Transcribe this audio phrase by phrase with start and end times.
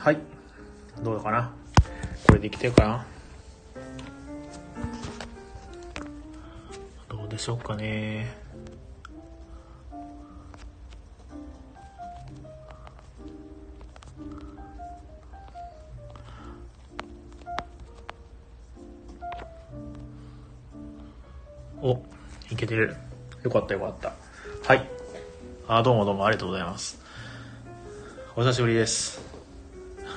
[0.00, 0.18] はい。
[1.02, 1.52] どうかな？
[2.26, 3.06] これできてるかな？
[7.06, 8.34] どうでしょうかね？
[21.82, 22.02] お、
[22.50, 22.96] いけてる。
[23.42, 24.14] よかったよかった。
[24.66, 24.88] はい。
[25.68, 26.98] あ、どうもどうもありがとうございます。
[28.34, 29.29] お久しぶりです。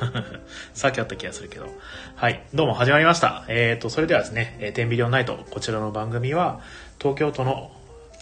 [0.74, 1.68] さっきあった気がするけど。
[2.16, 2.44] はい。
[2.54, 3.46] どうも始まりました。
[3.48, 6.62] えっ、と、それではですね、えー、テンビリオンナイト、こちらの番組は、
[7.00, 7.72] 東京都の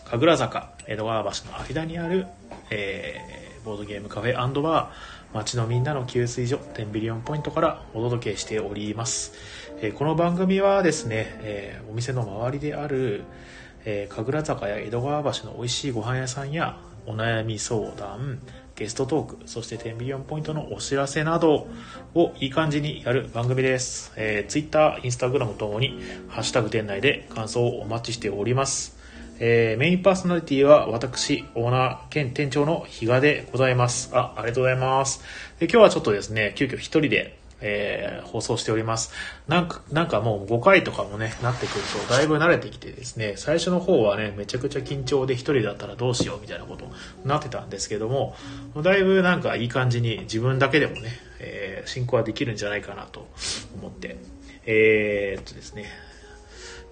[0.05, 2.27] 神楽坂、江戸川橋の間にある、
[2.69, 9.33] えーボードゲームカフェバー、街のみんなの給水所、テンビリオンポイントからお届けしております。
[9.81, 13.23] えーこの番組はですね、えーお店の周りである、
[13.85, 18.39] えー神楽坂や江戸川橋の美味しいご飯屋さんやお悩み相談
[18.75, 21.67] ゲストトークそして10ビリオンポイントのお知らせなど
[22.13, 28.97] をいい感じにやる番組です、えー、Twitter、Instagram ともに「ハッシュタグ店内」で感想をお待ちしております、
[29.39, 34.11] えーメインパーソナリティは私オーナー兼店長の比嘉でございます。
[34.13, 35.23] あありがとうございます。
[35.59, 39.11] で今日はちょっとですね急遽一人でえー放送しております。
[39.47, 46.91] なんか、なんかもう5回とかもね、なってくると、だいぶ慣れてきてですね、最初の方はね、めちゃくちゃ緊張で一人だったらどうしようみたいなことに
[47.25, 48.35] なってたんですけども、
[48.81, 53.27] だいぶなんかいい感じに自分だけでもね、えー進行はできるんじゃないかなと
[53.75, 54.17] 思って、
[54.65, 55.87] えーっとですね、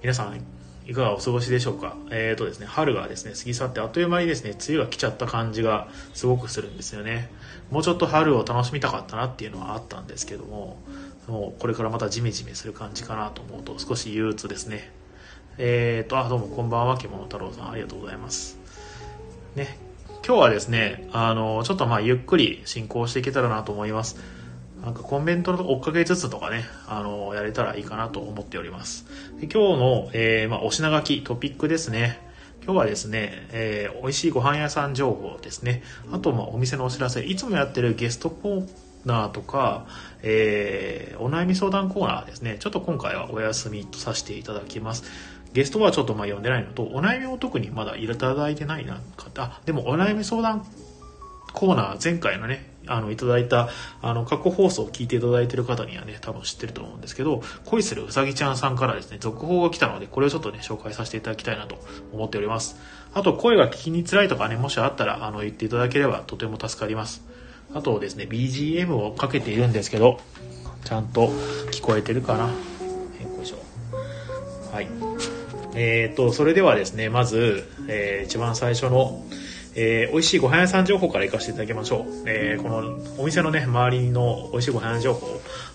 [0.01, 0.41] 皆さん、
[0.89, 1.95] いかがお過ごしでしょうか？
[2.09, 7.29] えーとですね、春がですね、過ぎ去ってあっという間にですね、梅雨が来ちゃった感じがすごくするんですよね。
[7.69, 10.81] もうちょっと春を楽しみたかったなっていうのはあったんですけども、
[11.27, 14.91] もうこれからまたジメジメする感じかなと思うと少し憂鬱ですね。
[15.59, 18.57] えーと、あ、どうもこんばんは、獣太郎さん、ありがとうございます。
[19.55, 19.77] ね、
[20.25, 24.17] 今日はですね、あの、ちょっとまあゆっくり進行していけたらなと思います。
[24.83, 29.05] なんかコンベントの追っかけつつとかね、あの、やれたらいいかなと思っております。
[29.39, 32.19] で今日の、えーまあ、お品書き、トピックですね。
[32.63, 35.83] 今日はですね、えー美味しいご飯屋さん情報ですね。
[36.11, 38.69] あと、まあ、お店のお知らせ、いつもやってるゲストコー
[39.05, 39.85] ナーとか、
[40.23, 42.57] えーお悩み相談コーナーですね。
[42.59, 45.03] ちょっと今回はお休みとさせていただきます。
[45.51, 50.65] ゲストはちょっとまあ読んでないのと、お悩みを特にまだいただいてないなかあ、でもお悩み相談
[51.53, 53.69] コーナー、前回のね、あの、いただいた、
[54.01, 61.77] あの、過去放送を聞いていただいている方にはね、多分知ってると思うんですけど、恋するうさぎちゃんさんからですね、続報が来たので、これをちょっとね、紹介させていただきたいなと
[62.13, 62.77] 思っております。
[63.13, 67.23] あと、声が聞きに辛いとかね、もしあったら、あの、言っていただければとても助かります。
[67.73, 70.19] あとですね、BGM をかけているんですけど、
[70.83, 71.27] ちゃんと
[71.71, 72.51] 聞こえてるかなよ
[73.43, 73.57] いしょ。
[74.73, 74.87] はい。
[75.75, 79.23] えー、と、それではですね、まず、えー一番最初の、
[79.75, 82.23] えー美味しいご飯屋さん情報から行かせていただきましょう。
[82.27, 85.27] えーこのお店のね、周りの美味しいご飯屋情報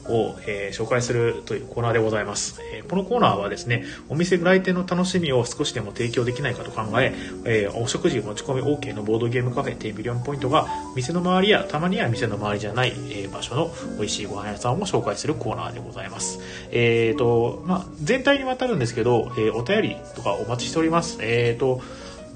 [0.09, 2.61] を、えー紹介するというコーナーでございます。
[2.75, 10.67] えーこのコーナーはですね、お店来店の楽しみを少しでも提供できないかと考え、えーお食事持ち込み OK のボードゲームカフェ10ビリオンポイントが、
[10.97, 16.41] 店の周りや、たまには店の周りじゃない、えー場所の美味しいご飯屋さんを紹介するコーナーでございます。
[16.71, 21.19] えーと、まあ、全体にわたるんですけど、えーお便りとかお待ちしております。
[21.21, 21.81] えーと、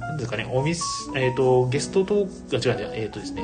[0.09, 0.83] なんですかね、お店、
[1.15, 3.43] えっ、と、ゲストトーク、あ、違う違う、えっ、とですね、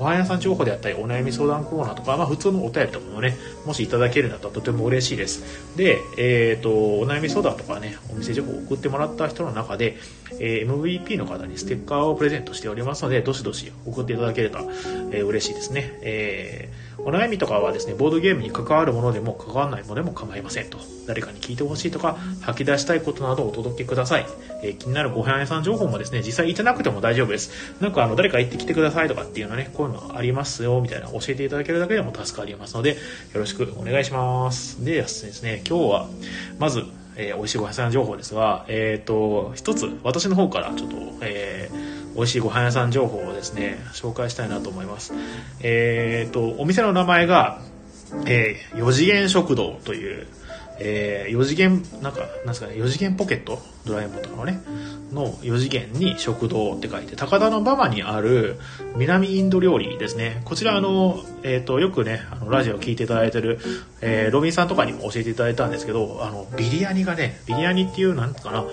[0.00, 5.76] ご飯屋さん情報であったり、お悩み相談コーナーとか、まあ普通のお便りとかもね、もしいただけるんだったらとても嬉しいです。
[5.76, 9.98] で、えっ、と、お悩み相談とかね、お店情報を送ってもらった人の中で、
[10.38, 14.60] えー MVP の方にステッカーをプレゼントしておりますので、どしどし送っていただけると、
[15.12, 15.98] えー嬉しいですね。
[16.00, 20.78] えーお悩みとかはですね、ボードゲームに関わるものでも関わらないものでも構いませんと。
[21.06, 24.26] 誰かに聞いてほしいとか、吐き出したいことなどをお届けください。
[24.62, 27.74] えー気になるご飯屋さん情報もですね、実際行ってなくても大丈夫です。
[27.80, 32.96] なんかあの、誰か行ってきてくださいとかっていうのね、こういうのありますよ、みたいな教えていただけるだけでも助かりますので、よ
[33.34, 34.84] ろしくお願いします。
[34.84, 36.08] でですね、今日は、
[36.58, 36.84] まず、
[37.16, 45.14] えー美味しいご飯屋さん情報ですが、えっ、と、一つ、私の方からちょっと、えー美味しいご飯屋さん情報をですね、紹介したいなと思います。
[45.60, 47.60] えっ、と、お店の名前が、
[48.26, 50.26] えー、4次元食堂という、
[50.82, 53.60] えー、4次元、なんか、なんすかね、4次元ポケット？
[53.84, 54.60] ドラえもんとかのね、
[55.12, 58.58] の4次元に食堂って書いて、高田馬場にある
[58.96, 60.40] 南インド料理ですね。
[60.44, 63.58] こちら、あの、えっ、と、よくね、あの、ラジオ聞いていただいてる、
[64.00, 68.64] えー、ロビンさんとかにも教えていただいたんですけど、あの、ビリヤニがね、ビリヤニっていう、なんかな、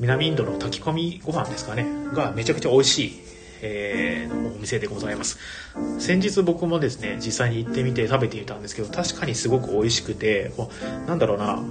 [0.00, 3.21] 南インドの炊き込みご飯ですかね、がめちゃくちゃ美味しい。
[3.62, 5.38] えーお店でございます
[5.98, 10.70] 先日僕もですね実際に行ってみて食べてみたんですけど確かにすごく美味しくてこ
[11.04, 11.62] うなんだろうな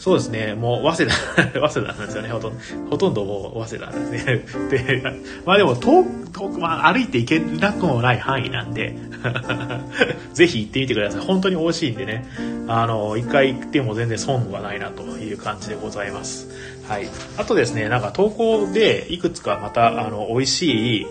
[0.00, 2.58] そうですね、もう早稲田、 早稲田なんですよね、ほとんど、
[2.88, 4.44] ほとんどもう早稲田ですね。
[4.72, 5.02] で、
[5.44, 8.96] まあでも遠遠く、まあ歩いて行けなくもない範囲なんで、
[10.32, 11.20] ぜひ行ってみてください。
[11.20, 12.24] 本当に美味しいんでね、
[12.66, 16.48] あの、一回行っても全然損はないなという感じでございます。
[16.90, 17.08] はい。
[17.36, 21.06] あとですね、なんか投稿でいくつかまた、あの、美味しい、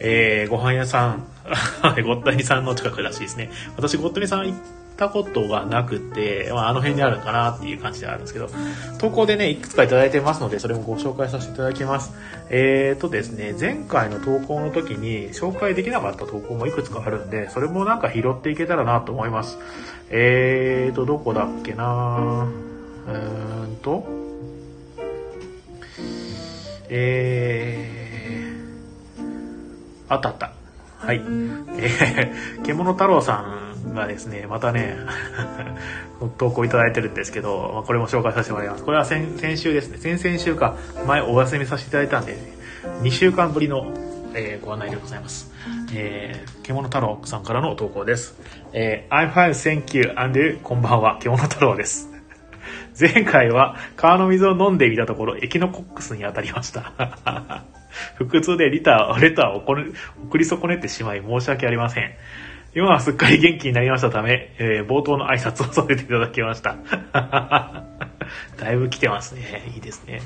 [0.00, 1.26] えー、ご飯屋さん、
[2.02, 3.50] ごったにさんの近くらしいですね。
[3.76, 4.56] 私、ごったにさん行っ
[4.96, 8.48] たことがなくて、まあ、あの辺にあるかなっていう感じではあるんですけど、
[8.96, 12.14] 投稿でね、いくつかいただいてますので、それもご紹介させていただきます。
[12.48, 19.58] えーとですね、前回の投稿の時に紹介できなかった投稿もいくつかあるんで、それもなんか拾っていけたらなと思います。
[20.08, 22.48] えーと、どこだっけな
[23.06, 24.27] うーんと、
[26.90, 30.52] えー、あったあった。
[30.98, 31.16] はい。
[31.16, 33.44] えー、獣太郎さ
[33.86, 34.96] んがですね、またね、
[36.38, 38.84] 投稿いただいてるんですけど、まあ、これも紹介させてもらいます。
[38.84, 40.76] これは先先週ですね、先々週か、
[41.06, 42.36] 前お休みさせていただいたんで、
[43.02, 43.92] 2週間ぶりの、
[44.34, 45.52] えー、ご案内でございます。
[45.94, 48.34] えー、獣太郎さんからの投稿です。
[48.72, 52.07] えー、I'm fine, thank you, and こんばんは、獣太郎です。
[52.98, 56.92] 前回は川の水を飲んでいたところ、エキノコックスに当たりました。
[58.18, 62.10] 腹痛でリター、レターを送り損ねてしまい申し訳ありません。
[62.74, 66.76] 今はすっかり元気になりましたため、えー、冒頭の挨拶をさせていただきました。
[68.58, 69.62] だいぶ来てますね。
[69.74, 70.20] いいですね。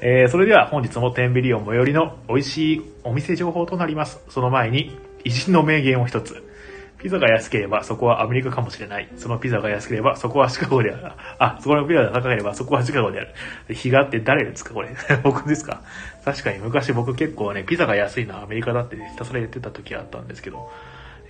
[0.00, 4.22] えー、それでは本日もテンビリオン最寄りの美味しいお店情報となります。
[4.28, 6.49] その前に、偉人の名言を一つ。
[7.00, 9.08] ピザが安ければそこはアメリカかもしれない。
[9.16, 11.12] そのピザが安ければそこはシカゴである。
[11.38, 13.74] あ、そこのピザが高ければそこはシカゴである。
[13.74, 14.90] 日がって誰ですかこれ。
[15.24, 15.80] 僕ですか
[16.26, 20.70] 確かに昔僕結構ね、ピザが安いのはアメリカだってひたすら言ってた時あったんですけど、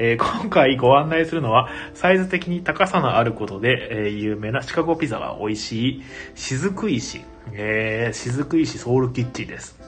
[0.00, 6.02] えー、今回ご案内するのは、サイズ的に高さのあることで、えー、有名なシカゴピザが美味しい、
[6.34, 7.20] 雫石、
[7.52, 9.78] えー、雫石ソウルキッチンです。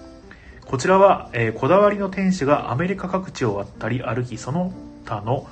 [0.64, 4.72] こちらは、えー、こだわりの店主がアメリカ各地を渡り歩き、その
[5.04, 5.46] 他の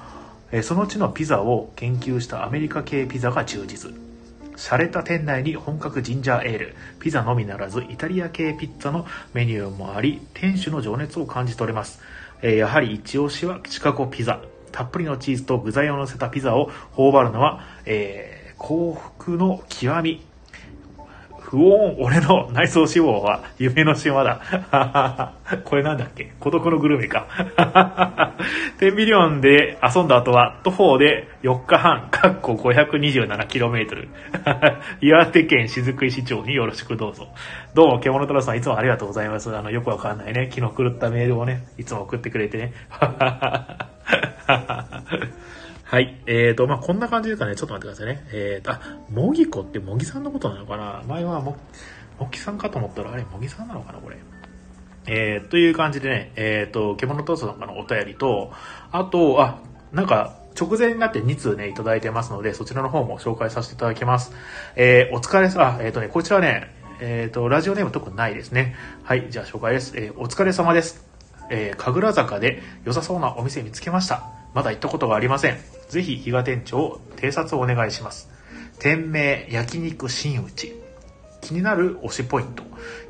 [0.62, 3.92] その地のピザを研究したアメリカ系ピザが充実。
[4.56, 12.00] 洒落た店内に本格ジンジャーエール、ピザのみならずイタリア系ピッツァのメニューもあり、店主の情熱を感じ取れます。
[12.42, 14.40] やはり一押しはシカゴピザ。
[14.72, 20.29] たっぷりのチーズと具材をのせたピザを頬張るのは、えー、幸福の極み。
[21.50, 25.34] 不穏、俺の内臓脂肪は夢の島だ。
[25.66, 26.32] これなんだっけ？
[26.38, 27.26] 孤独のグルメか。
[28.78, 34.08] 10ビリオンで遊んだ後は徒歩で4日半、かっこ 527km。
[35.02, 37.26] 岩手県雫石町によろしくどうぞ。
[37.74, 39.54] どうも、獣太郎さんいつもありがとうございます。
[39.56, 42.72] あの、よくわかんないね、気の狂ったメールをね、いつも送ってくれてね。
[45.90, 46.22] はい。
[46.26, 47.56] えーと、まあ、こんな感じですかね。
[47.56, 48.24] ちょっと待ってくださいね。
[48.32, 51.56] えーと、あ、もぎこってもぎさんのことなのかな前はも、
[52.16, 54.16] もぎさんかと思ったら、あれ、もぎさんなのかなこれ。
[55.08, 58.52] えー、という感じでね、えーと、獣トーストのお便りと、
[58.92, 59.58] あと、あ、
[59.90, 64.32] なんか、直前になって2通ね、いただいてますので、そちらの方も紹介させていただきます。
[64.76, 68.76] えー、お疲れさ、えっ、ー、とね、こちらね、えっ、ー、と、ラジオネーム特にないですね。
[69.02, 69.94] はい、じゃあ紹介です。
[69.96, 71.04] えー、お疲れ様です。
[71.50, 74.39] えー、神楽坂で良さそうなお店見つけました。
[74.54, 75.58] まだ行ったことがありません。
[75.88, 78.30] ぜひ、比嘉店長、偵察をお願いします。
[78.78, 80.72] 店名、焼肉新内。
[81.40, 82.62] 気になる推しポイント。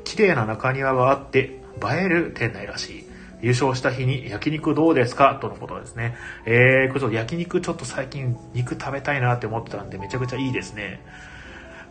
[0.03, 1.59] 綺麗な中庭があって、映
[2.05, 3.05] える店内らしい。
[3.41, 5.39] 優勝した日に焼肉どうですか？
[5.41, 6.15] とのことですね。
[6.45, 11.03] えー、これ焼肉ちょっと最近肉食べたいなって思ってたんでめちゃくちゃいいですね。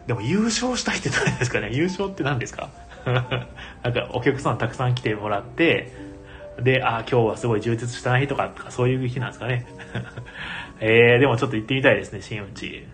[0.06, 1.70] でも優勝した日って何ですかね？
[1.72, 2.70] 優勝って何ですか？
[3.82, 5.92] なんかお客さんたくさん来てもらって、
[6.62, 9.66] で、あ、今日はすごい充実した日とか、そういう日なんですかね。
[10.80, 12.86] えー、でもちょっと行ってみたいですね、新内。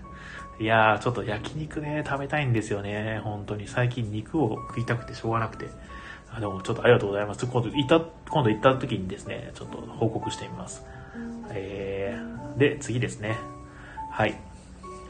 [0.59, 3.21] いやー、ちょっと焼肉ね、食べたいんですよね。
[3.23, 3.69] 本当に。
[3.69, 5.67] 最近肉を食いたくてしょうがなくて。
[6.33, 7.47] あでもちょっとありがとうございます。
[7.47, 10.85] 今度行った、今度行った時にですね、ちょっと報告してみます。
[11.51, 13.37] えー、で、次ですね。
[14.11, 14.35] はい。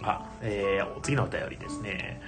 [0.02, 2.20] あ、えー、次のお便りですね。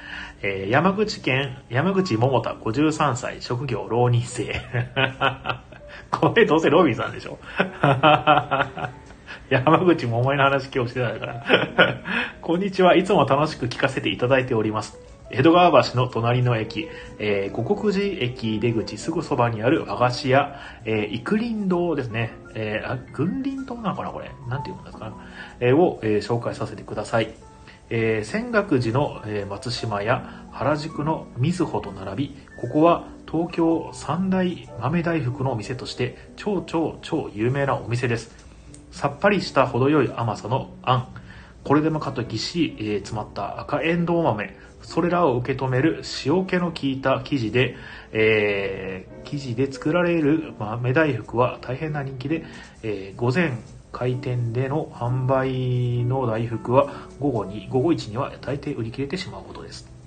[0.42, 4.54] えー、山口県、山口桃田53歳、職業浪人生。
[6.10, 7.38] これどうせロビンさんでしょ？
[9.50, 11.44] 山口桃江の話今日してたから。
[12.42, 12.96] こんにちは。
[12.96, 14.98] いつも楽しく聞かせていただいております。
[15.30, 22.32] 江戸川橋の隣の駅、えー、五国寺駅出口すぐそばにある和菓子屋、えー、育林堂ですね。
[22.54, 24.30] えー、あ、軍林堂なのかなこれ？
[24.48, 25.12] なんていうのですか、
[25.60, 27.30] えー、を、えー、紹介させてください。
[27.90, 38.34] えー、仙岳寺の、え、松島や原宿の瑞穂と並び、ここは東京三大豆大福のお店として超超超有名なお店です。
[38.90, 41.08] さっぱりした程よい甘さのあん。
[41.62, 47.76] これでもかとぎっしり、詰まった赤えんどう豆、それらを受け止める塩気の効いた生地で、
[48.12, 52.46] えー、生地で作られる豆大福は大変な人気で、
[52.82, 53.58] えー、午前
[53.92, 59.97] 開店での販売の大福は午後に、午後1には大抵売り切れてしまうほどです。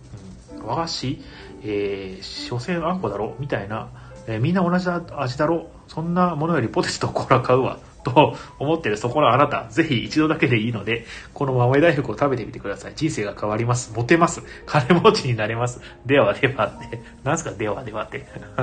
[0.66, 1.22] 和菓子、
[1.64, 3.36] えー、所詮あんこだろ？
[3.40, 3.90] みたいな、
[4.28, 5.70] えー、みんな同じ味だろ？
[5.88, 7.80] そんなものよりポテチとコーラ買うわ。
[8.04, 12.94] と思ってるそこのあなた、ぜひ一度だけでいいので、この豆大福を食べてみてください。
[12.96, 13.94] 人生が変わります。
[13.96, 14.42] モテます。
[14.66, 15.82] 金持ちになれます。
[16.08, 17.00] ではではって。
[17.24, 17.52] なんすか？
[17.52, 18.26] ではではって。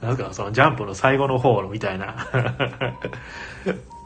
[0.00, 2.26] なんかそのジャンプの最後の方のみたいな。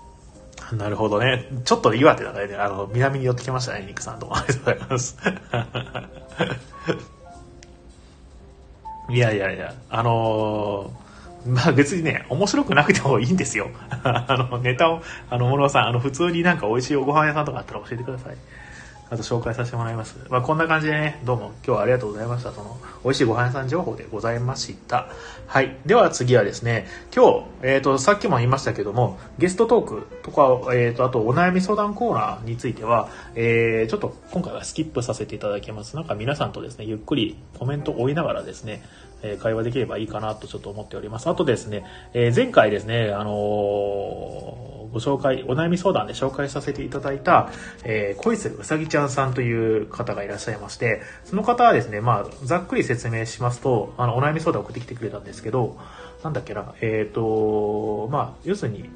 [0.78, 1.46] なるほどね。
[1.64, 2.54] ちょっと岩手だね。
[2.56, 4.36] あの、南に寄ってきましたね、ニクさんとも。
[4.38, 5.16] ありがとうございます。
[9.10, 13.68] いやいやいや、あのー、まあ別にね、面白くなくてもいいんですよ。
[14.04, 18.36] あの、ネタを、あの、諸さん、あの、普通になんか美味しいおご飯屋さんとかあったら教えてください。
[19.12, 20.16] あと紹介させてもらいます。
[20.31, 22.50] まあ、こんな感じでね、どうも今日はありがとうございました。
[22.50, 25.07] その、美味しいご飯屋さん情報でございました。
[25.47, 25.76] はい。
[25.85, 35.95] では次はですね、今日、えっ、ー、と、さっきも言いましたけども、ゲストトークとか、えっ、ー、と、あとお悩み相談コーナーについては、えー、ちょっと今回はスキップさせていただきます。
[35.95, 38.83] なんか皆さんとですね、ゆっくりコメントを追いながらですね、
[39.22, 41.28] え会話できればいいかなとちょっと思っております。
[41.28, 47.50] あとですね、え前回ですね、あのご紹介、お悩み相談で紹介させていただいた、
[47.82, 55.78] えー、恋するうさぎちゃんさんという方がいらっしゃいまして、その方はですね、まあ、ざっくり説明しますと、あの、お悩み相談を送ってきてくれたんですけど、
[56.22, 58.90] なんだっけな、えっ、ー、と、まあ、要するに、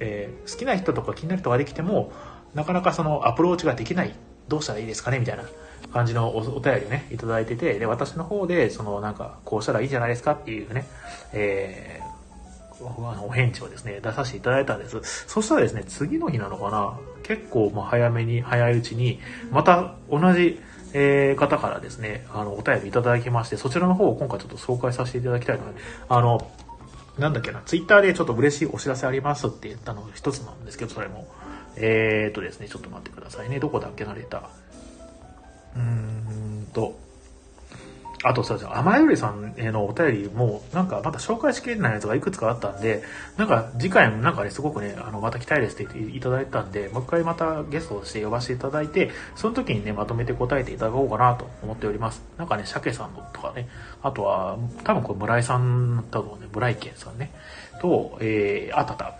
[0.00, 2.12] えー、好きな人とか気になる人ができても、
[2.54, 4.14] なかなかそのアプローチができない、
[4.48, 5.44] どうしたらいいですかねみたいな
[5.96, 10.86] 感じのおお便りをね、いただいてて、で、私の方で、そのなんか、こうしたらいいんじゃないですかっていうね、
[11.32, 12.00] え
[12.82, 15.24] お返事をですね、出させていただいたんです。
[15.26, 20.60] そしたらですね、次の日なのかな結構ま早めに、早いうちに、また同じ、
[20.92, 26.46] えー、方からですね、あの、お便りいただきまして、そちらの方を今回ちょっと紹介させていただきたいので、あの、
[27.18, 31.26] なんだっけな、ツイッターでちょっと嬉しいお知らせありますって言ったの一つなんですけど、それも。
[31.76, 33.58] えーとですね、ちょっと待ってくださいね。
[33.58, 34.42] どこだっけな、レター。
[35.76, 36.98] うーんと、
[38.22, 43.02] あとさ、甘えよりさんへのお便りも、なんかまた紹介しきれないやつがいくつかあったんで、
[43.36, 52.22] なんか次回もなんかね、すごくね、あの、また来たいですって言っていただいたんで、もう一回またゲストとして呼ばせていただいて、その時にね、まとめて答えていただこうかなと思っております。
[52.38, 53.68] なんかね、鮭さんのとかね、
[54.02, 57.30] あとは、多分これ村井さんだと思うね、村井健さんね、
[57.80, 59.14] と、えー、あたた。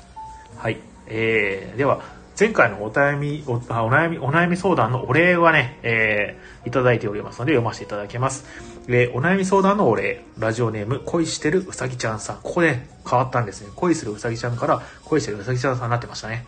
[0.56, 0.78] はい。
[1.08, 2.00] えー、では、
[2.38, 8.44] 前回のお悩み、おお悩み、お悩み相談のお礼はね、えー、いただいておりますので読ませていただきます。
[8.88, 12.36] えー、お悩み相談のお礼、ラジオネーム、恋してるうさぎちゃんさん。
[12.42, 13.70] ここで変わったんですね。
[13.74, 16.44] 恋するうさぎちゃんから恋してるうさぎちゃんさんになってましたね。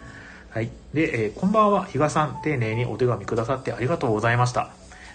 [0.51, 0.71] はい。
[0.93, 4.69] で、えー、こんばんは、比嘉さん、丁寧にお手紙くださってありがとうございました。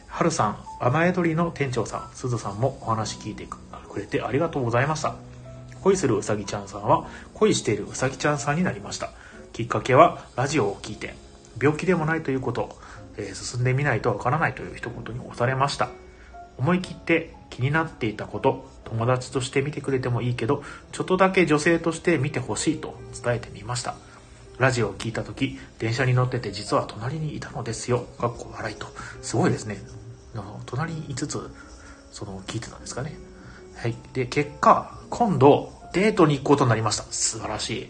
[0.08, 5.14] はるさん、甘え鳥の店長さん、すずさんもお話聞いてくれてありがとうございました。
[5.82, 9.12] 恋するうさぎちゃんさんは、恋しているうさぎちゃんさんになりました。
[9.54, 11.16] きっかけはラジオを聞いて
[11.62, 12.76] 病気でもないということ、
[13.18, 15.90] えー、進んでみないとわからないという一言に押されました。
[16.58, 23.96] 思い切って気になっていたこと友達として見てくれてもいいけどちょっとだけ女性として見てほしいと伝えてみました。
[24.60, 28.06] ラジオを聞いた時電車に乗ってて実は隣にいたのですよ。
[28.20, 28.88] かっこ笑いと。
[29.22, 29.78] すごいですね。
[30.66, 31.52] 隣にいつつ
[32.12, 33.16] その聞いてたんですかね。
[33.76, 33.96] はい。
[34.14, 37.04] で結果今度デートに行くことになりました。
[37.04, 37.90] 素晴らしい。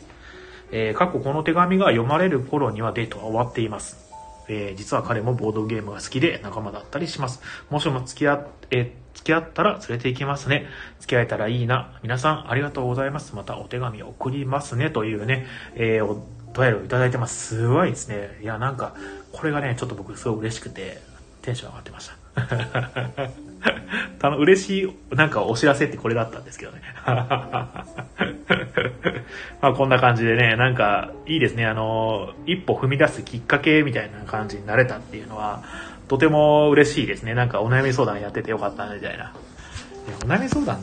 [0.75, 4.12] えー、過去この手紙が読まれる頃にはデートは終わっています。
[4.50, 7.42] えー、実は彼もボードゲームが好きで仲間だったりします。
[7.70, 10.65] もしも付き合っ、えー、付き合ったら連れて行きますね。
[11.00, 12.00] 付き合えたらいいな。
[12.01, 13.36] 皆さんありがとうございます。
[13.36, 14.89] またお手紙送りますね。
[14.89, 16.15] というね、えー、お
[16.60, 17.56] 便りをいただいてます。
[17.56, 18.39] すごいですね。
[18.42, 18.96] いや、なんか、
[19.32, 21.01] これがね、ちょっと僕すごい嬉しくて、
[21.44, 23.30] テンション上がってました。
[24.20, 26.82] たの嬉しい、なんかお知らせってこれだったんですけどね。
[29.62, 31.65] まあこんな感じでね、なんかいいですね。
[31.65, 35.63] あの、一歩踏み出すきっかけみたいな感じになれたっていうのは、
[36.08, 37.34] とても嬉しいですね。
[37.34, 39.34] なんかお悩み相談やっててよかったみたいな。
[40.24, 40.79] お悩み相談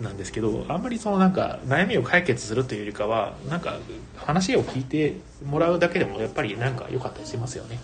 [0.00, 3.78] なんですけど、あんまりそのなんか悩みを解決するというよりかは、なんか
[4.16, 7.78] 話を聞いてもらうだけでもやっぱりなんか良かったりしますよね。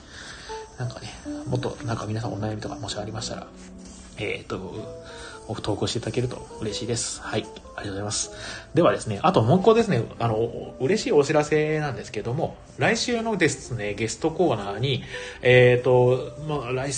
[0.78, 1.08] なんかね、
[1.46, 3.46] もっとなんか皆さんお悩みとかもしありましたら、
[4.18, 5.08] えっ、ー、と、
[5.62, 7.20] 投稿していただけると嬉しいです。
[7.22, 7.42] はい。
[7.42, 8.32] ありがとうございます。
[8.74, 15.04] ではですね、あともう一個ですね、あの、嬉しいお知らせなんですけども、来週のですね、ゲストコーナーに、
[15.42, 16.92] えっ、ー、と、まあ、来、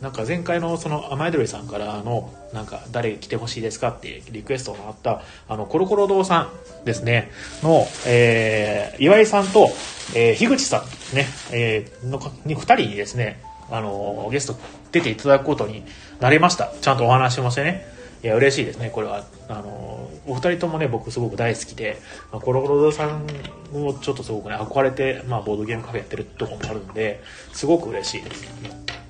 [0.00, 6.50] なんか前回のその甘えどりさんからの、なんか誰来てほしいですかってリクエストがあった、あの、コロコロ堂さ
[6.82, 7.30] んですね、
[7.62, 9.68] の、えー、岩井さんと、
[10.14, 14.56] えー、樋口さんね、えー、の、に二人にですね、あの、ゲスト
[14.92, 15.84] 出ていただくことに
[16.20, 16.72] なりました。
[16.80, 17.86] ちゃんとお話もしてね。
[18.22, 19.24] いや、嬉しいですね、これは。
[19.48, 21.98] あの、お二人ともね、僕すごく大好きで、
[22.30, 23.26] まあ、コロコロさん
[23.72, 27.22] もちょっとすごくね、憧れて、まあ、ボードゲームカフェやってるところもあるんで、
[27.52, 28.44] すごく嬉しいです。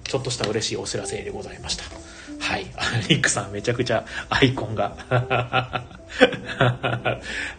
[0.04, 1.84] ちょっとした嬉しいお知らせでございました。
[2.40, 2.66] はい。
[3.08, 4.96] リックさんめちゃくちゃアイコンが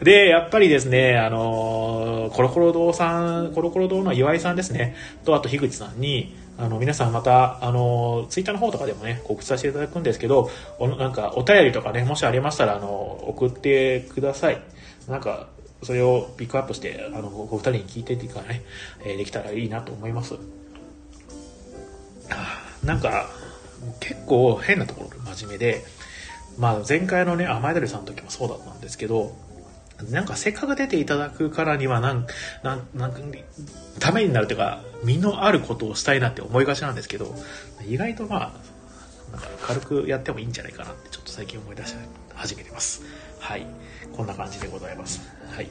[0.02, 12.90] で、やっぱりですね、あのコロコロ堂さん、コロコロ堂の岩井さんですね、と、あと樋口さんに、あの、皆さんまた、あの、ツイッターの方とかでもね、告知させていただくんですけど、おなんか、お便りとかね、もしありましたら、あの、
[13.28, 14.62] 送ってください。
[15.08, 15.48] なんか、
[15.84, 18.64] それをピックアップして、あの、お二人に聞いてっていうかね、
[19.04, 20.36] えー、できたらいいなと思います。
[22.84, 23.30] なんか、
[24.00, 25.84] 結構変なところで真面目で、
[26.58, 29.36] まあ前回のね、甘えだりさんの時もそうだったんですけど、
[30.10, 32.28] なんかせっかく出ていただくからにはなん、
[32.64, 33.20] なん、なんか、
[34.00, 37.36] ためになるというか、身のあることをしたいなって思いがちなんですけど、
[37.88, 38.54] 意外とまあ、
[39.32, 41.96] なんか軽くやってもいいんじゃないかなってちょっと最近思い出し
[42.36, 43.04] 始めてます。
[43.40, 43.66] はい。
[44.16, 45.22] こんな感じでございます。
[45.50, 45.70] はい。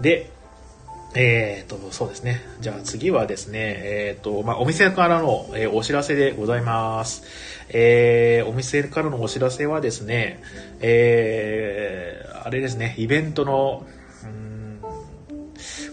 [0.00, 0.30] で、
[1.14, 2.40] えっ、と、そうですね。
[2.60, 7.24] じゃあ次はですね、えっ、と、まあ、お店からの、えー、お知らせでございます。
[7.68, 10.40] えー、お店からのお知らせはですね、
[10.80, 13.86] えー、あれですね、イベントの、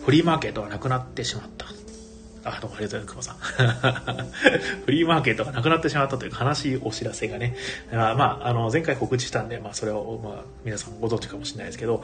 [0.05, 1.65] フリーマーケットがなくなってしまった。
[2.49, 3.73] あ、どうもありがとうございます、久保
[4.07, 4.27] さん。
[4.85, 7.55] フリーマーケットがなくなってしまったという悲しいお知らせがね、
[7.91, 12.03] まあ、まあ、あの、前回告知したんで、まあ、それを、まあ、皆さんご存知かもしれないですけど、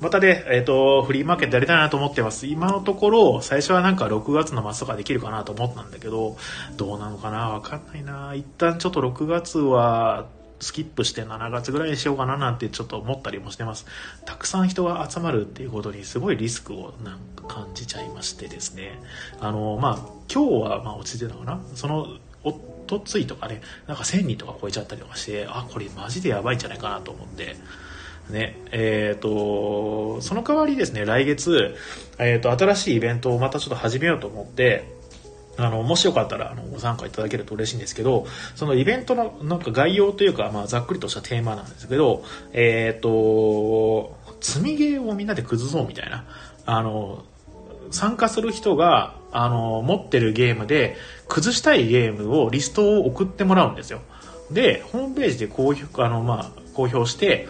[0.00, 2.46] またね、えっ、ー、と、フリーマーケットやりたいなと思ってます。
[2.46, 6.36] 今のところ、最初はなんか6月の末とかできるかなと思ったんだけど、
[6.76, 7.50] どうなのかな？
[7.50, 10.26] わかんないな一旦ちょっと6月は、
[10.60, 13.86] スキップして7月ぐらいにしようかななんてちょっと思ったりもしてます。
[14.24, 18.98] たくさん人が集まるっていうことにすごいリスクをなんか感じちゃいましてですね。
[19.40, 19.98] あの、まあ、
[20.32, 21.60] 今日はまあ落ちてたのかな？
[21.74, 22.06] その、
[22.42, 22.52] お
[22.86, 27.56] とついとかね、なんか1000人とか超えちゃったりとかして、あ、これマジでやばいんじゃないかなと思って、
[28.30, 31.76] ね、え、ー、と、その代わりですね、来月、
[32.18, 34.96] え、ー、と、新しいイベントをまたちょっと始めようと思って、
[35.58, 46.26] あの、もしよかったら、あの、ご参加いただけると嬉しいんですけど、そのイベントの、なんか概要というか、まあ、ざっくりとしたテーマなんですけど、えっ、ー、と、積みゲーをみんなで崩そうみたいな、
[46.66, 47.24] あの、
[47.90, 50.96] 参加する人が、あの、持ってるゲームで、
[51.28, 54.00] 崩したいゲームを、リストを送ってもらうんですよ。
[54.50, 57.48] で、ホームページで公表、あの、まあ、公表して、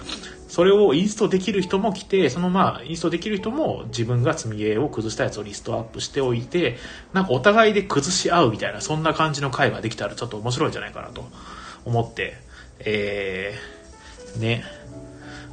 [0.49, 6.77] それをインストできる人も来て、そのまあ、インストできる人も自分が積みゲーを崩したやつをリストアップしておいて、
[7.13, 11.25] なんかお互いで崩し合うみたいな、そんな感じの会ができたらちょっと面白いんじゃないかなと
[11.85, 12.37] 思って、
[12.81, 14.65] えー、ね、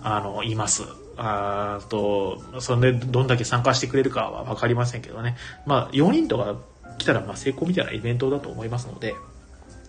[0.03, 0.83] あの、います。
[1.17, 5.37] あと、それでどんだけ参加してくれるかはわかりませんけどね。
[5.65, 6.55] まあ、4人とか
[6.97, 9.15] 来たらまあ成功みたいなイベントだと思いますので、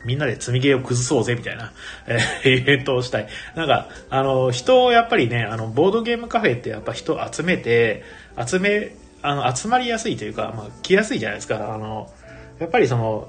[0.05, 1.73] みんなで積みゲーを崩そうぜみたいな、
[2.07, 3.29] えー、イベントをしたい。
[3.55, 8.03] なんか、あの、人をやっぱりね、あの、ボードゲームカフェってやっぱ人集めて、
[8.47, 11.75] 集め、あの、集まりやすいというか、まあ、来やすいじゃないですか。
[11.75, 12.11] あの、
[12.59, 13.29] やっぱりその、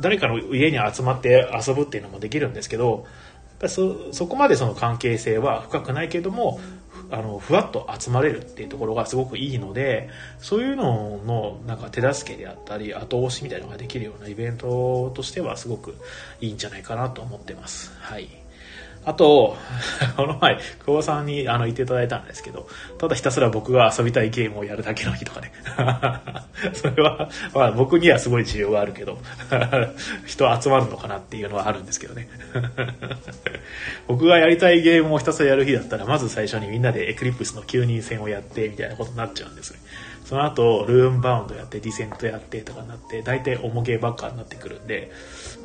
[0.00, 3.06] 誰かの家に集まって遊ぶっていうのもできるんですけど、
[3.68, 6.60] そそこまでその関係性は深くないけども
[7.12, 15.94] あのふわっと集まれるっていうところがすごくいいのでそういうののなんか手助けであったり後押しみたいなのができるようなイベントとしてはすごく
[16.40, 17.92] いいんじゃないかなと思ってます。
[18.00, 18.41] はい
[19.04, 19.56] あと、
[20.16, 25.52] この前、久保さんにあの言っていただいたんですけど、ただひたすら僕が遊びたいゲームをやるだけの日とかね。
[26.72, 29.18] それは、まあ僕にはすごい需要があるけど、
[30.24, 32.28] 人集まるのかなっていうのはあるんですけどね。
[34.06, 39.80] 僕がやりたいゲームをひたすらやる日だったら、まず最初にみんなでエクリプスの9人戦をやって、みたいなことになっちゃうんですね。
[40.24, 45.10] その後、ルーンバウンドやって、ディセントやってとかになって、大体重ゲーばっかになってくるんで、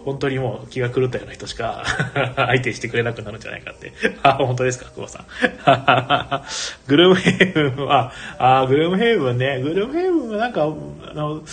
[0.07, 1.83] 本当にもう気が狂ったような人しか
[2.37, 3.91] 相手してくれなくなるんじゃないかって。
[4.23, 5.25] あ、本当ですか、久保さん。
[6.87, 10.65] グルームヘイブンは、あ、グルームヘイブンね、グルームヘイブンはなんか、あ
[11.13, 11.43] の、好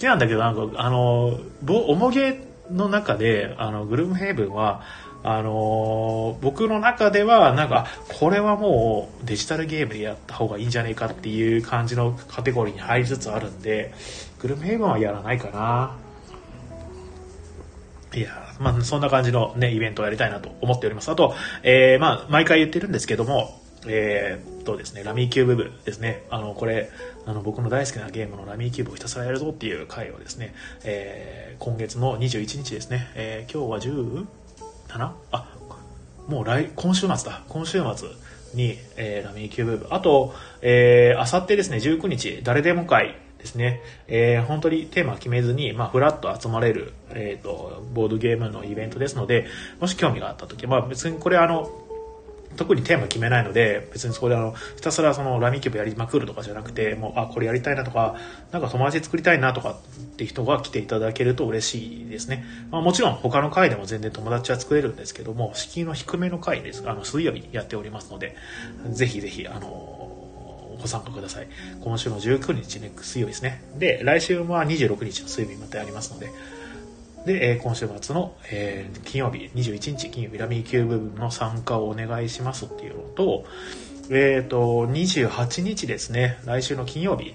[0.00, 2.40] きなんだけど、なんか、あの、重げ
[2.72, 4.82] の中で、あの、グルームヘイブンは、
[5.22, 13.94] あのー、僕の中ではなんかこれはもうデジタルゲームでやった方がいいんじゃないかっていう感じのカテゴリーに入りつつあるんで
[14.40, 16.01] グルメヘイブンはやらないかな
[18.14, 21.10] いや、まあ、そんな感じのね、イベントをやりたいなと思っております。
[21.10, 26.24] あと、えー、まあ、毎回言ってるんですけども、えー、とですね、ラミーキューブ部ですね。
[26.30, 26.90] あの、これ、
[27.26, 34.26] あの、僕の大好きなゲームのラミーキューブをひたすらやるぞっていう回をですね、えー、今月の21日ですね、えー、今日は
[34.88, 35.12] 17?
[35.32, 35.56] あ、
[36.28, 37.42] もう来、今週末だ。
[37.48, 38.08] 今週末
[38.54, 39.86] に、えー、ラミーキューブ部。
[39.90, 43.82] あと、えー、あさってですね、19日、誰でも会ですね。
[44.06, 49.46] えー、本当にテーマ決めずに、まあ、ふらっと集まれる、えっ、ー、と、ボードゲームのイベントですので、
[49.80, 51.68] もし興味があった時、まあ、別にこれあの、
[52.56, 58.16] 特にテーマ決めないので、別にそこであの、ひたすらそのラミキューブやりまくるとかじゃなくて、もう、あ、これやりたいなとか、
[58.50, 62.44] なんか友達作りたいなとかって人が来ていただけると嬉しいですね。
[62.70, 66.84] まあもちろん他の回でも全然友達は作れるんですけども、敷居の低めの回です。
[66.86, 68.36] あの、水曜日やっておりますので、
[68.90, 70.01] ぜひぜひ、あの、
[70.82, 71.48] ご参加ください。
[71.80, 73.62] 今週の19日ね、水曜日ですね。
[73.78, 76.30] で、来週は26日の水曜日またやりますので、
[77.24, 83.44] で、え、今週末の、えー、金曜日、21日金曜日、ラミーキューブの参加をお願いしますっていうのと、
[84.10, 87.34] えっ、ー、と、28日ですね、来週の金曜日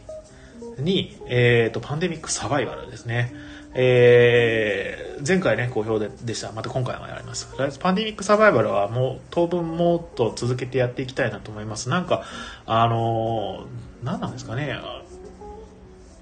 [0.77, 3.33] に、えっ、ー、と、パンデミックサバイバルですね。
[3.73, 6.51] えー、前回ね、好評ででした。
[6.51, 7.47] また今回もやります。
[7.79, 11.89] パンデミックサバイバルはもう当分もっと続けてやっていきたいなと思います。
[11.89, 12.23] なんか、
[12.65, 14.79] あのー、何なんですかね。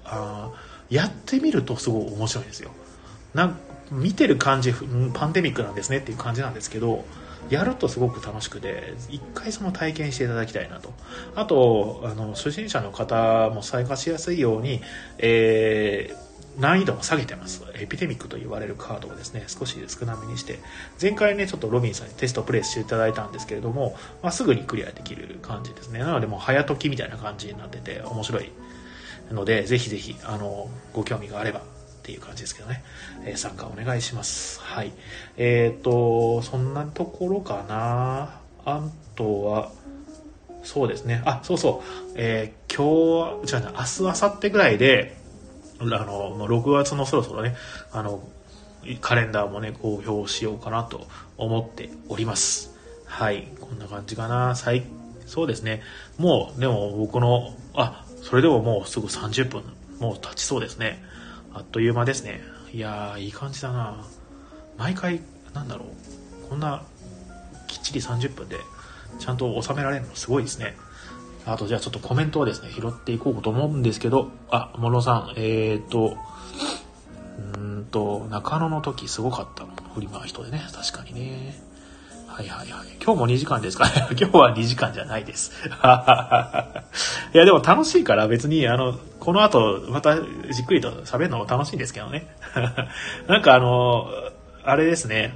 [0.04, 0.52] あ
[0.88, 2.70] やってみるとすごい面白いんですよ。
[3.34, 3.58] なん
[3.90, 4.72] 見てる感じ、
[5.14, 7.04] パンデミックなんですねっていう感じなんですけど、
[7.50, 10.92] やるとすごく楽しくて、一回その体験していただきたいなと。
[11.36, 14.82] あと、あの、初心者の方も参加しやすいように、
[15.18, 16.25] えー、
[16.58, 17.62] 難易度も下げてます。
[17.74, 20.58] エピデミックと言われるカードをですね、少し少なめにして、
[21.00, 25.98] 前回ね、ちょっとロビンさんにテストプレイしていただいたんですけれども、まあ、すぐにクリアできる感じですね。
[26.00, 28.50] なのでもう早時みたいな感じになってて面白い
[29.30, 31.62] ので、ぜひぜひ、あの、ご興味があればっ
[32.02, 32.82] ていう感じですけどね、
[33.24, 34.60] えー、参加お願いします。
[34.60, 34.92] はい。
[35.36, 38.40] えっ、ー、と、そんなところかな。
[38.64, 38.82] あ
[39.14, 39.72] とは、
[40.62, 41.22] そうですね。
[41.24, 42.12] あ、そうそう。
[42.16, 45.25] えー、今日は、じゃあ、明日、明後日ぐらいで、
[45.80, 47.54] あの、6月のそろそろね、
[47.92, 48.22] あの、
[49.00, 52.74] カレンダーもね、公表しようかなと思っております。
[53.04, 53.48] はい。
[53.60, 54.54] こんな感じかな。
[54.54, 54.84] 最、
[55.26, 55.82] そうですね。
[56.18, 59.62] もう、でも僕の、あ、それでももうすぐ30分、
[59.98, 61.02] もう経ちそうですね。
[61.52, 62.40] あっという間ですね。
[62.72, 64.04] いやー、いい感じだな
[64.76, 65.20] 毎回、
[65.54, 66.48] なんだろう。
[66.48, 66.82] こんな、
[67.66, 68.58] きっちり30分で、
[69.18, 70.76] ちゃんと収められるのすごいですね。
[71.46, 76.16] あと、じゃあちょっとコメントをですね、拾っていこうと思うんですけど、あ、モノさん、えーと、
[77.54, 79.64] うんと、中野の時すごかった。
[79.94, 81.62] フリマ人でね、確かにね。
[82.26, 82.88] はいはいはい。
[83.02, 85.52] 今日も2時間ですかね 今日は2時間じゃないです。
[87.32, 92.28] いや、でも楽しいから別に、あの、この後、またじっくりと喋るのも楽しいんですけどね。
[93.28, 94.08] なんかあの、
[94.64, 95.34] あれですね。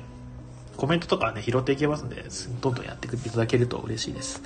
[0.76, 2.24] コメントとかね、拾っていけますんで、
[2.60, 4.42] どんどんやっていただけると嬉しいです。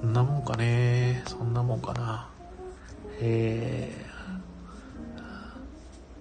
[0.00, 1.22] そんなもんかね。
[1.26, 2.28] そんなもんかな。
[3.20, 3.90] え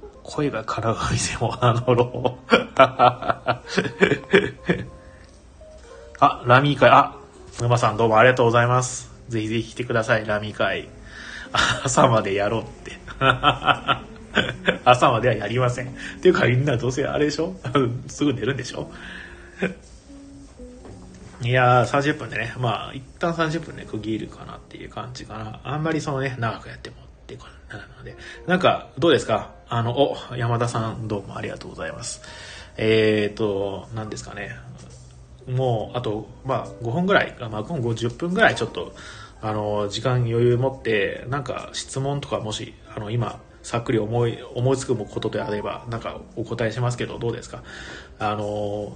[0.02, 2.54] ー、声がからがみでも名乗ろう。
[6.20, 7.16] あ、ラミー会、あ、
[7.62, 9.12] 沼さんどうもありがとうございます。
[9.30, 10.88] ぜひぜひ来てください、ラミー会。
[11.84, 12.94] 朝までやろうって。
[14.86, 15.88] 朝まではやりません。
[15.90, 17.56] っていうかみんなどうせあれでしょ？
[18.08, 18.90] すぐ寝るんでしょ？
[21.44, 25.60] いやー、30分でね、まあ、一旦30分で区切るかなっていう感じかな。
[25.64, 28.16] あんまりそのね、長くやってもっていう感じなので。
[28.48, 29.52] なんか、どうですか？
[29.68, 32.22] あの、お、山田さんどうもありがとうございます。
[32.78, 34.56] えっ、ー、と、何ですかね。
[35.48, 38.94] もう、あと、まあ、5分ぐらい、まあ、今後10分ぐらいちょっと、
[39.42, 47.64] あの、時間余裕持って、なんか質問とかもし、あの、今、さっくり思い、思いつくことであれば、なんかお答えしますけど、どうですか？
[48.20, 48.96] あの、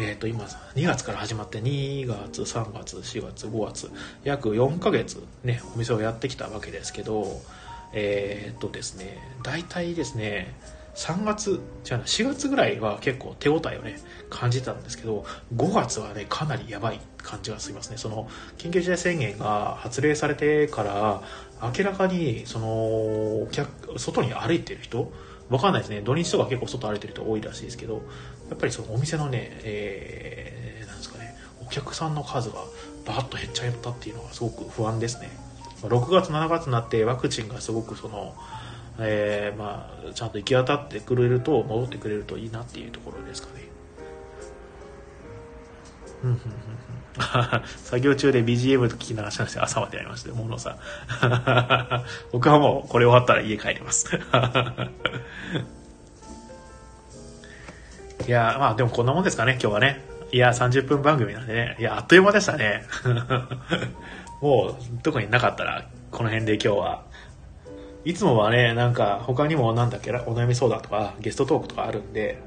[0.00, 3.90] えっ、ー、と、今、2月から始まって、2月、3月、4月、5月、
[4.24, 7.42] 約4ヶ月ね、お店をやってきたわけですけど、
[7.92, 10.54] えー、とですね、大体ですね、
[10.94, 17.98] 3月、じゃあ4月ぐらいは結構手応えをね、感じたんですけど、5月はね、かなりやばい感じがしますね。
[17.98, 21.22] その、緊急事態宣言が発令されてから、
[21.76, 23.48] 明らかに、その、
[23.98, 25.12] 外に歩いてる人、
[25.50, 26.00] わかんないですね。
[26.00, 28.02] 土日とか結構外歩いてる人多いらしいですけど、
[28.48, 32.56] やっぱりそのお店のね、えー、なんですかね、お客さんの数が
[33.04, 35.30] バーッと減っちゃったっていうのがすごく不安ですね。
[35.82, 38.34] 6月7月になってワクチンがすごくその、
[38.98, 43.64] えー、まあちゃんと行き渡ってくれると戻ってくれるといいなっていうところですかね
[47.84, 50.76] 作業中で BGM と聞き流しまして朝までやりましたものさん。
[52.32, 54.08] 僕はもうこれ終わったら家帰ります。
[58.26, 60.04] いやまあでもこんなもんですかね今日はね。
[60.32, 61.76] いや30分番組なんでね。
[61.78, 62.84] いやあっという間でしたね。
[64.40, 67.02] もう特になかったらこの辺で今日は。
[68.04, 72.38] いつもはねなんか他にもなんだっけお悩み相談とかゲストトークとかあるんで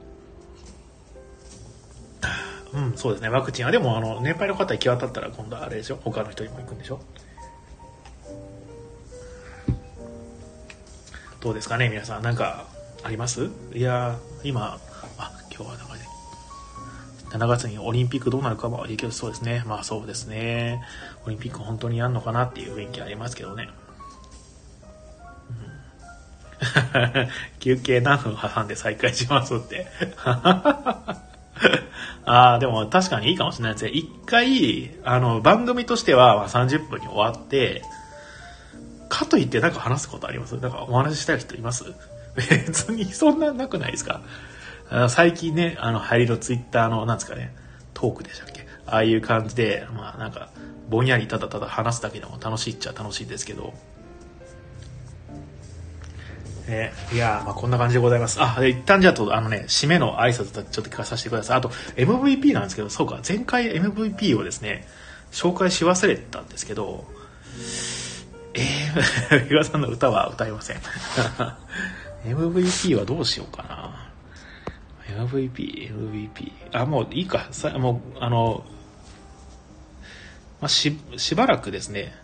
[2.73, 3.71] うん、そうですね、ワクチンは。
[3.71, 5.99] でも、あの、年配の方行き渡ったら、今度はあれでしょ？
[6.03, 6.99] 他の人にも行くんでしょ？
[11.39, 12.23] どうですかね、皆さん。
[12.23, 12.65] なんか、
[13.03, 13.49] あります？
[13.73, 14.79] いや今、
[15.17, 15.99] あ、今日はなんかね、
[17.29, 19.63] 7月にオリンピックどうなるかも影響しそうですね。
[19.67, 20.81] まあそうですね。
[21.25, 23.69] オリンピック本当にやんのかなっていう雰囲気ありますけどね。
[26.95, 29.87] うん、 休憩何分挟んで再開しますって。
[32.25, 33.91] ああ、でも確かにいいかもしれないですね。
[33.91, 37.81] 一回、あの、番組としては30分に終わって、
[39.09, 40.55] かといってなんか話すことあります？
[40.57, 41.83] なんかお話ししたい人います？
[42.35, 44.21] 別にそんななくないですか？
[45.09, 47.53] 最近ね、あの、入りのツイッターの、なんですかね、
[47.93, 48.65] トークでしたっけ？
[48.87, 50.49] ああいう感じで、まあなんか、
[50.89, 53.73] ぼんやりただただ話すだけでも楽しいっちゃ楽しいんですけど、
[56.67, 58.41] え、いやまあこんな感じでございます。
[58.41, 61.57] あ、一旦じゃあと、あのね、締めの挨拶ちょっと聞かさせてください。
[61.57, 64.87] あと、MVP なんですけど、そうか、前回 MVP をですね、
[65.31, 67.05] 紹介し忘れたんですけど、
[68.53, 70.77] えー、 比さんの歌は歌いません。
[72.25, 74.13] MVP はどうしようかな。
[75.25, 76.51] MVP、MVP。
[76.71, 77.47] あ、もういいか。
[77.51, 78.63] さもう、あの、
[80.61, 82.15] まあ、し、しばらくですね、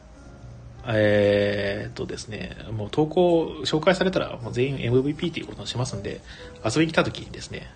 [0.87, 6.21] えー、っとですね、もう投稿紹介されたらもう全員 MVP っていうことにしますんで、
[6.63, 7.67] 遊びに来た時にですね、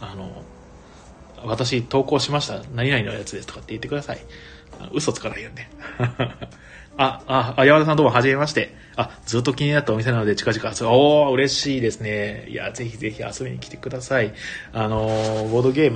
[0.00, 0.42] あの、
[1.44, 4.18] 私投稿しました、何々のやつですとかって言ってください。
[4.92, 5.70] 嘘つかないよね。
[6.98, 8.74] あ、あ、あ、山田さんどうも、はじめまして。
[8.96, 12.46] あ、ずっと気になったお店なので、近々、おー、嬉しいですね。
[12.48, 14.34] いや、ぜひぜひ遊びに来てください。
[14.74, 15.06] あの、
[15.50, 15.90] ボードゲー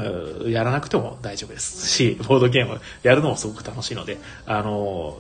[0.45, 5.19] ムやらなくても大丈夫ですし、ボードゲームやるのもすごく楽しいので、あの、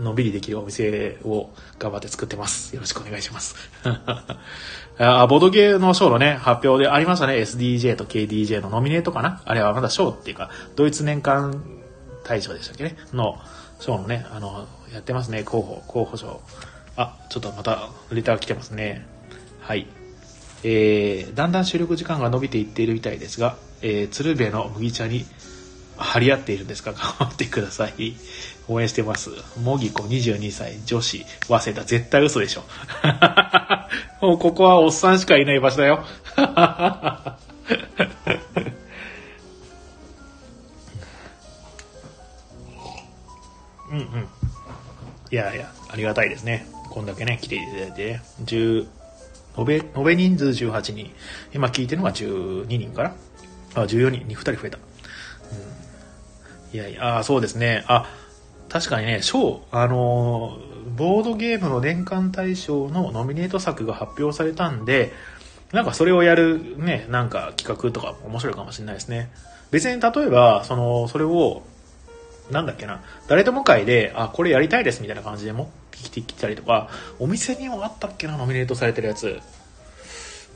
[0.00, 2.74] のんびりできるお店を頑張って作ってます。
[2.74, 3.56] よろしくお願いします。
[4.98, 7.34] あボードゲーの賞のね、発表でありましたね。
[7.34, 11.62] SDJ と KDJ のノミネートかなあれはまだ賞っていうか、ドイツ年間
[12.24, 13.38] 大賞でしたっけねの
[13.78, 16.40] 賞のね、あの、やってますね、候補、候補賞。
[16.96, 19.06] あ、ちょっとまた、レター来てますね。
[19.60, 19.86] はい。
[20.62, 25.24] えー、だんだん収録時間が伸びていっているみたいですが、えー、鶴瓶の麦茶に
[26.02, 26.92] 張り合っているんですか？
[26.92, 28.14] 頑張ってください。
[28.68, 29.30] 応援してます。
[29.62, 32.62] もぎこ22歳、女子、早稲田、絶対嘘でしょ。
[34.26, 36.04] もうここはおっさんしかいない場所だよ。
[43.90, 44.28] うんうん。
[45.32, 46.66] いやいや、ありがたいですね。
[46.90, 48.86] こんだけね、来ていただいて、10、
[49.58, 51.10] 延べ、延べ人数18人。
[51.52, 53.12] 今聞いてるのが12人かな？
[53.74, 54.78] あ、14人2人増えた。
[56.72, 57.84] いやいや、あそうですね。
[57.88, 58.06] あ、
[58.68, 65.12] 確かにね、賞、あのー、ボードゲームの年間大賞のノミネート作が発表されたんで、
[65.72, 69.30] なんかそれをやるね、なんか企画とか面白いかもしれないですね。
[69.70, 71.62] 別に例えば、その、それを、
[72.50, 79.38] なんだっけな、誰とも会で、あ、これやりたいですみたいな感じで持ってきてきたりとか、お店にもあったっけな、ノミネートされてるやつ。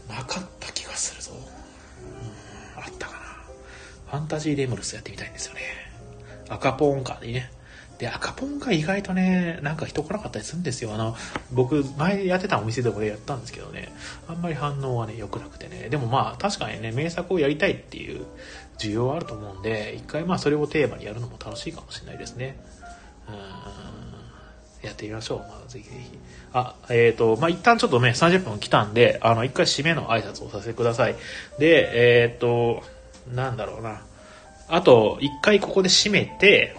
[0.08, 1.32] なかった気がするぞ。
[1.32, 3.18] うん、あったかな。
[4.10, 5.60] ファンタジーレムルスやってみたいんですよね。
[6.48, 7.50] 赤ポンカーでね。
[7.98, 10.94] で、赤ポンが意外とね、なんか人来なかったりするんですよ。
[10.94, 11.16] あの、
[11.52, 13.92] 僕、前やってたお店でこれやったんですけどね、
[14.26, 15.88] あんまり反応はね、良くなくてね。
[15.90, 18.26] でもまあ、確かにね、名作をやりたいっていう
[18.78, 22.56] 需要はあると思うんで、一回まあ、それをテーマにやるのも楽しいかもしれないですね。
[23.28, 25.38] うん、やってみましょう。
[25.38, 26.18] まあ、ぜひぜひ。
[26.52, 31.14] あ、えっ、ー、と、まあ、一旦ちょっとね、30分来たんで、あの、一回締めの挨拶をさせてください。
[31.60, 32.82] で、えっ、ー、と、
[33.32, 34.02] なんだろうな。
[34.68, 36.76] あと、一回ここで締めて、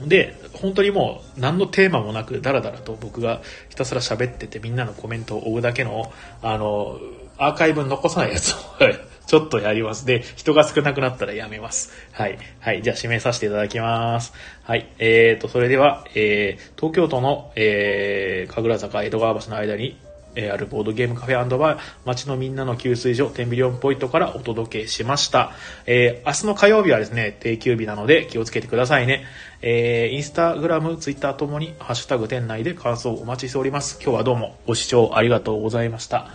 [0.00, 6.98] で、本当にもう何のテーマもなく、だらだらと僕がひたすら喋っててみんなのコメントを追うだけの、あの、
[7.36, 8.56] アーカイブ残さないやつを
[9.26, 10.06] ちょっとやります。
[10.06, 11.92] で、人が少なくなったらやめます。
[12.12, 12.38] はい。
[12.60, 12.82] はい。
[12.82, 14.32] じゃあ、締めさせていただきます。
[14.62, 14.88] はい。
[14.98, 19.98] えーと、それでは、えー、東京都の、えー、神楽坂江戸川橋の間に、
[20.38, 25.50] えー、あるボードゲームカフェバー、街のみんなの給水所、テンビリオンポイントからお届けしました。
[25.84, 29.24] えー、明日の火曜日はですね、定休日なので気をつけてくださいね。
[29.62, 33.98] えー、インスタグラム、ツイッターともに、ハッシュタグ店内で感想をお待ちしております。
[34.00, 36.28] 今日はどうもご視聴ありがとうございました。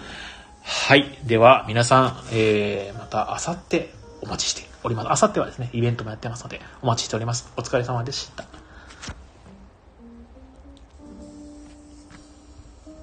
[0.64, 1.18] はい。
[1.24, 3.86] では、皆さん、えー、また明後日
[4.22, 5.24] お待ちしております。
[5.24, 7.52] 明後日はですね、イベントもやってますので、お待ちしております。
[7.56, 8.53] お疲れ様でした。